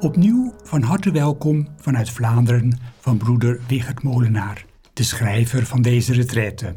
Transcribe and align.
Opnieuw 0.00 0.54
van 0.62 0.82
harte 0.82 1.10
welkom 1.10 1.68
vanuit 1.76 2.10
Vlaanderen 2.10 2.78
van 2.98 3.16
broeder 3.16 3.60
Wigert 3.68 4.02
Molenaar, 4.02 4.66
de 4.92 5.02
schrijver 5.02 5.66
van 5.66 5.82
deze 5.82 6.12
retraite. 6.12 6.74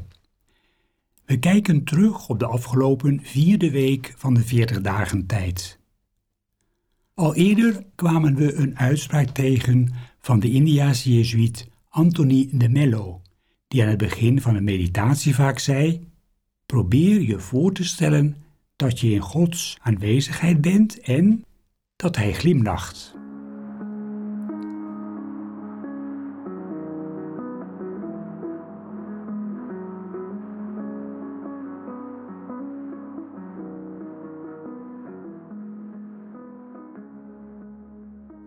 We 1.26 1.40
kijken 1.40 1.84
terug 1.84 2.30
op 2.30 2.40
de 2.40 2.46
afgelopen 2.46 3.20
vierde 3.24 3.72
week 3.72 4.14
van 4.18 4.34
de 4.34 4.42
40 4.42 4.82
dagen 4.82 5.26
tijd. 5.26 5.80
Al 7.14 7.36
eerder 7.36 7.84
kwamen 7.96 8.36
we 8.36 8.54
een 8.54 8.78
uitspraak 8.78 9.30
tegen 9.30 9.94
van 10.20 10.40
de 10.40 10.52
Indiase 10.52 11.14
jezuïet 11.14 11.68
Anthony 11.90 12.50
de 12.52 12.70
Mello, 12.70 13.22
die 13.68 13.84
aan 13.84 13.90
het 13.90 13.98
begin 13.98 14.42
van 14.42 14.56
een 14.56 14.64
meditatie 14.64 15.36
vaak 15.36 15.60
zei: 15.60 16.08
Probeer 16.66 17.22
je 17.22 17.40
voor 17.40 17.74
te 17.74 17.84
stellen 17.84 18.36
dat 18.76 19.00
je 19.00 19.12
in 19.12 19.20
Gods 19.20 19.78
aanwezigheid 19.82 20.62
bent 20.62 21.00
en 21.00 21.46
dat 21.98 22.16
Hij 22.16 22.34
glimlacht. 22.34 23.16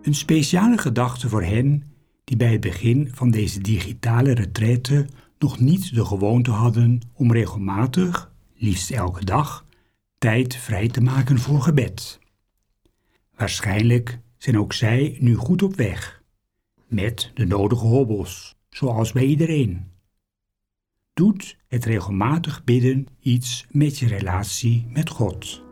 Een 0.02 0.14
speciale 0.14 0.78
gedachte 0.78 1.28
voor 1.28 1.42
hen 1.42 1.92
die 2.24 2.36
bij 2.36 2.52
het 2.52 2.60
begin 2.60 3.08
van 3.12 3.30
deze 3.30 3.60
digitale 3.60 4.34
retraite 4.34 5.06
nog 5.38 5.60
niet 5.60 5.94
de 5.94 6.04
gewoonte 6.04 6.50
hadden 6.50 7.00
om 7.12 7.32
regelmatig, 7.32 8.32
liefst 8.54 8.90
elke 8.90 9.24
dag, 9.24 9.66
tijd 10.18 10.56
vrij 10.56 10.88
te 10.88 11.00
maken 11.00 11.38
voor 11.38 11.62
gebed. 11.62 12.20
Waarschijnlijk 13.40 14.18
zijn 14.38 14.58
ook 14.58 14.72
zij 14.72 15.16
nu 15.20 15.34
goed 15.34 15.62
op 15.62 15.74
weg, 15.74 16.22
met 16.88 17.30
de 17.34 17.46
nodige 17.46 17.86
hobbels, 17.86 18.56
zoals 18.70 19.12
bij 19.12 19.24
iedereen. 19.24 19.90
Doet 21.12 21.56
het 21.68 21.84
regelmatig 21.84 22.64
bidden 22.64 23.06
iets 23.20 23.66
met 23.70 23.98
je 23.98 24.06
relatie 24.06 24.86
met 24.88 25.08
God? 25.08 25.69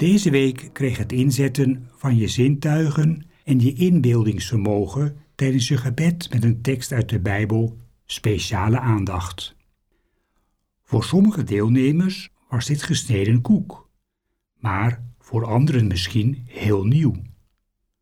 Deze 0.00 0.30
week 0.30 0.70
kreeg 0.72 0.98
het 0.98 1.12
inzetten 1.12 1.88
van 1.96 2.16
je 2.16 2.28
zintuigen 2.28 3.26
en 3.44 3.60
je 3.60 3.72
inbeeldingsvermogen 3.72 5.16
tijdens 5.34 5.68
je 5.68 5.76
gebed 5.76 6.32
met 6.32 6.44
een 6.44 6.60
tekst 6.60 6.92
uit 6.92 7.08
de 7.08 7.20
Bijbel 7.20 7.76
speciale 8.04 8.78
aandacht. 8.78 9.56
Voor 10.82 11.04
sommige 11.04 11.44
deelnemers 11.44 12.30
was 12.48 12.66
dit 12.66 12.82
gesneden 12.82 13.40
koek, 13.40 13.88
maar 14.58 15.04
voor 15.18 15.44
anderen 15.44 15.86
misschien 15.86 16.42
heel 16.46 16.84
nieuw. 16.84 17.14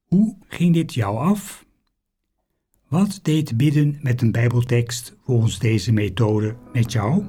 Hoe 0.05 0.37
ging 0.49 0.75
dit 0.75 0.95
jou 0.95 1.19
af? 1.19 1.67
Wat 2.89 3.21
deed 3.23 3.57
bidden 3.57 3.99
met 4.03 4.23
een 4.23 4.33
Bijbeltekst 4.33 5.17
volgens 5.23 5.59
deze 5.59 5.93
methode 5.93 6.57
met 6.73 6.93
jou? 6.93 7.25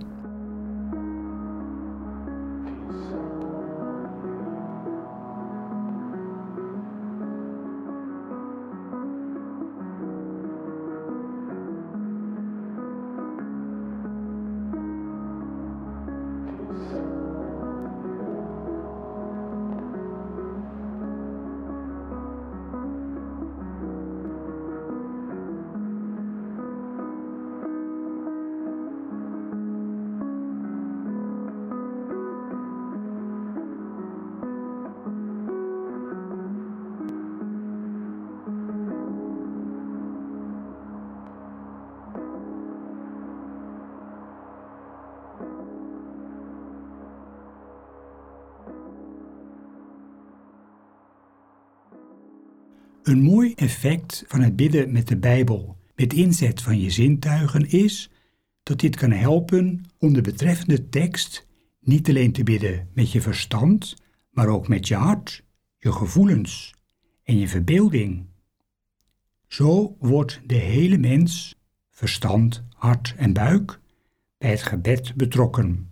Een 53.10 53.22
mooi 53.22 53.54
effect 53.54 54.24
van 54.28 54.42
het 54.42 54.56
bidden 54.56 54.92
met 54.92 55.08
de 55.08 55.18
Bijbel 55.18 55.78
met 55.96 56.14
inzet 56.14 56.62
van 56.62 56.80
je 56.80 56.90
zintuigen 56.90 57.70
is 57.70 58.12
dat 58.64 58.80
dit 58.80 58.96
kan 58.96 59.12
helpen 59.12 59.86
om 59.98 60.14
de 60.14 60.22
betreffende 60.22 60.90
tekst 60.90 61.48
niet 61.80 62.10
alleen 62.10 62.32
te 62.32 62.44
bidden 62.44 62.90
met 62.94 63.12
je 63.12 63.22
verstand, 63.22 63.96
maar 64.32 64.48
ook 64.48 64.68
met 64.68 64.88
je 64.88 64.96
hart, 64.96 65.44
je 65.78 65.92
gevoelens 65.92 66.74
en 67.24 67.38
je 67.38 67.48
verbeelding. 67.48 68.26
Zo 69.48 69.96
wordt 70.00 70.42
de 70.46 70.56
hele 70.56 70.98
mens, 70.98 71.56
verstand, 71.90 72.64
hart 72.76 73.14
en 73.18 73.34
buik, 73.34 73.80
bij 74.38 74.50
het 74.50 74.64
gebed 74.64 75.16
betrokken. 75.16 75.92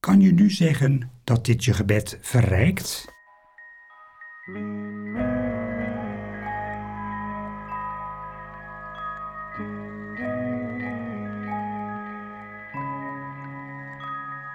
Kan 0.00 0.20
je 0.20 0.32
nu 0.32 0.50
zeggen 0.50 1.10
dat 1.24 1.44
dit 1.44 1.64
je 1.64 1.72
gebed 1.72 2.18
verrijkt? 2.20 3.04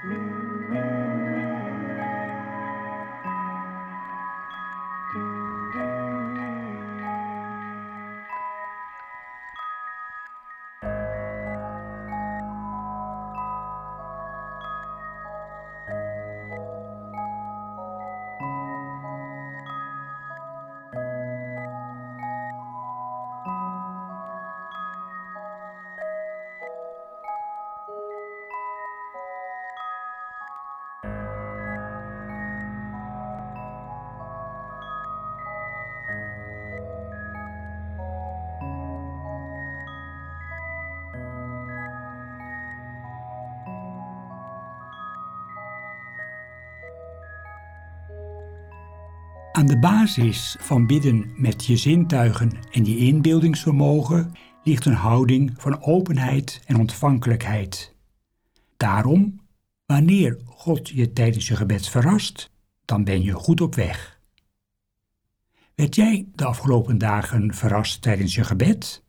Mm-hmm. 0.05 0.44
Aan 49.55 49.65
de 49.65 49.79
basis 49.79 50.55
van 50.59 50.87
bidden 50.87 51.33
met 51.35 51.65
je 51.65 51.77
zintuigen 51.77 52.51
en 52.71 52.85
je 52.85 52.97
inbeeldingsvermogen 52.97 54.31
ligt 54.63 54.85
een 54.85 54.93
houding 54.93 55.53
van 55.57 55.83
openheid 55.83 56.61
en 56.65 56.75
ontvankelijkheid. 56.75 57.95
Daarom, 58.77 59.39
wanneer 59.85 60.37
God 60.45 60.89
je 60.89 61.13
tijdens 61.13 61.47
je 61.47 61.55
gebed 61.55 61.89
verrast, 61.89 62.51
dan 62.85 63.03
ben 63.03 63.21
je 63.21 63.33
goed 63.33 63.61
op 63.61 63.75
weg. 63.75 64.19
Werd 65.75 65.95
jij 65.95 66.27
de 66.33 66.45
afgelopen 66.45 66.97
dagen 66.97 67.53
verrast 67.53 68.01
tijdens 68.01 68.35
je 68.35 68.43
gebed? 68.43 69.03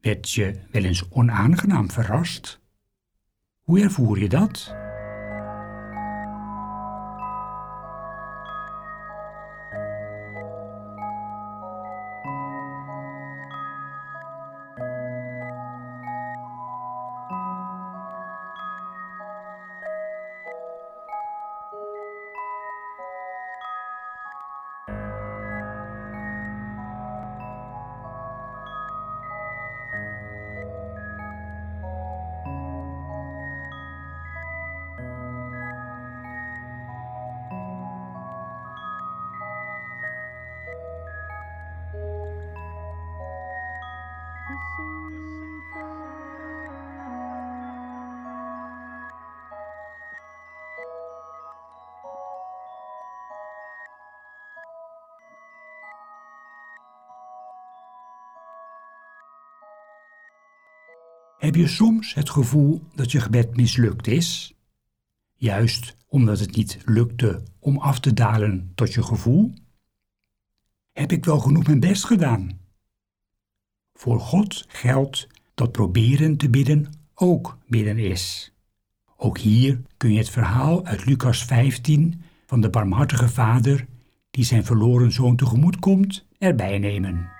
Werd 0.00 0.30
je 0.30 0.60
wel 0.70 0.84
eens 0.84 1.08
onaangenaam 1.10 1.90
verrast? 1.90 2.60
Hoe 3.58 3.80
ervoer 3.80 4.18
je 4.18 4.28
dat? 4.28 4.74
Heb 44.48 44.56
je 61.54 61.66
soms 61.66 62.14
het 62.14 62.30
gevoel 62.30 62.82
dat 62.94 63.12
je 63.12 63.20
gebed 63.20 63.56
mislukt 63.56 64.06
is? 64.06 64.54
Juist 65.34 65.96
omdat 66.06 66.38
het 66.38 66.56
niet 66.56 66.78
lukte 66.84 67.42
om 67.58 67.78
af 67.78 68.00
te 68.00 68.14
dalen 68.14 68.72
tot 68.74 68.94
je 68.94 69.02
gevoel? 69.02 69.54
Heb 70.92 71.12
ik 71.12 71.24
wel 71.24 71.38
genoeg 71.38 71.66
mijn 71.66 71.80
best 71.80 72.04
gedaan? 72.04 72.67
Voor 73.98 74.20
God 74.20 74.64
geldt 74.68 75.26
dat 75.54 75.72
proberen 75.72 76.36
te 76.36 76.50
bidden 76.50 76.92
ook 77.14 77.58
bidden 77.66 77.98
is. 77.98 78.52
Ook 79.16 79.38
hier 79.38 79.80
kun 79.96 80.12
je 80.12 80.18
het 80.18 80.30
verhaal 80.30 80.84
uit 80.84 81.04
Lucas 81.04 81.44
15 81.44 82.22
van 82.46 82.60
de 82.60 82.70
barmhartige 82.70 83.28
vader 83.28 83.86
die 84.30 84.44
zijn 84.44 84.64
verloren 84.64 85.12
zoon 85.12 85.36
tegemoet 85.36 85.78
komt 85.78 86.26
erbij 86.38 86.78
nemen. 86.78 87.30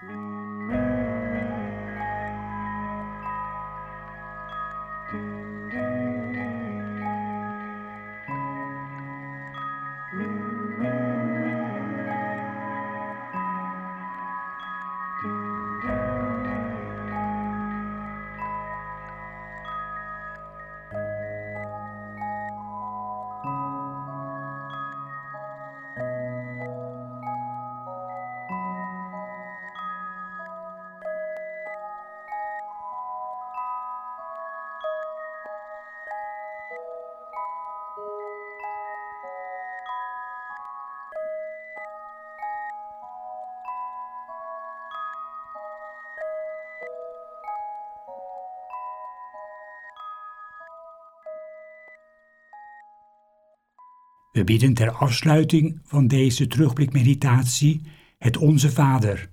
We 54.38 54.44
bidden 54.44 54.75
ter 54.75 54.90
afsluiting 54.90 55.81
van 55.82 56.06
deze 56.06 56.46
terugblikmeditatie 56.46 57.82
het 58.19 58.37
Onze 58.37 58.70
Vader. 58.70 59.31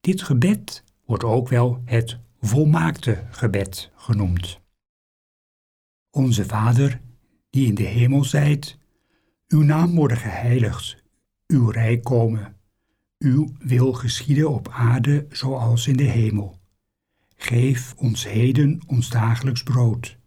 Dit 0.00 0.22
gebed 0.22 0.84
wordt 1.04 1.24
ook 1.24 1.48
wel 1.48 1.82
het 1.84 2.18
volmaakte 2.40 3.26
gebed 3.30 3.90
genoemd. 3.94 4.60
Onze 6.10 6.44
Vader, 6.44 7.00
die 7.50 7.66
in 7.66 7.74
de 7.74 7.82
hemel 7.82 8.24
zijt, 8.24 8.78
uw 9.48 9.62
naam 9.62 9.94
worden 9.94 10.16
geheiligd, 10.16 11.02
uw 11.46 11.68
rijk 11.68 12.04
komen, 12.04 12.56
uw 13.18 13.52
wil 13.58 13.92
geschieden 13.92 14.50
op 14.50 14.68
aarde 14.68 15.26
zoals 15.30 15.86
in 15.86 15.96
de 15.96 16.02
hemel. 16.04 16.58
Geef 17.36 17.94
ons 17.96 18.24
heden 18.24 18.80
ons 18.86 19.08
dagelijks 19.08 19.62
brood 19.62 20.18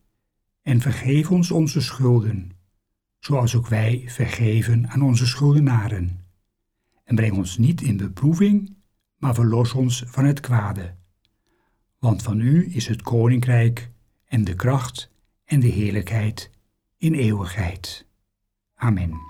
en 0.61 0.81
vergeef 0.81 1.31
ons 1.31 1.51
onze 1.51 1.81
schulden 1.81 2.57
zoals 3.19 3.55
ook 3.55 3.67
wij 3.67 4.03
vergeven 4.07 4.89
aan 4.89 5.01
onze 5.01 5.27
schuldenaren. 5.27 6.25
En 7.03 7.15
breng 7.15 7.37
ons 7.37 7.57
niet 7.57 7.81
in 7.81 7.97
beproeving, 7.97 8.75
maar 9.17 9.33
verlos 9.33 9.73
ons 9.73 10.03
van 10.07 10.25
het 10.25 10.39
kwade. 10.39 10.95
Want 11.99 12.23
van 12.23 12.39
u 12.39 12.75
is 12.75 12.87
het 12.87 13.01
koninkrijk 13.01 13.91
en 14.25 14.43
de 14.43 14.55
kracht 14.55 15.11
en 15.45 15.59
de 15.59 15.67
heerlijkheid 15.67 16.51
in 16.97 17.13
eeuwigheid. 17.13 18.05
Amen. 18.75 19.28